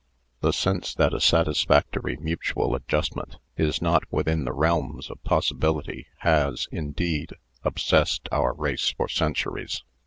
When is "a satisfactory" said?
1.13-2.17